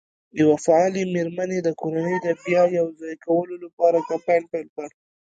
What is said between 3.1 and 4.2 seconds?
کولو لپاره